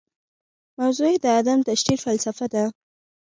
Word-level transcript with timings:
موضوع 0.79 1.07
یې 1.13 1.17
د 1.23 1.25
عدم 1.37 1.59
تشدد 1.67 1.99
فلسفه 2.05 2.45
ده. 2.53 2.63